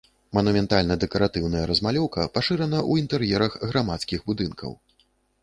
[0.35, 4.71] Манументальна-дэкаратыўная размалёўка пашырана ў інтэр'ерах грамадскіх будынкаў.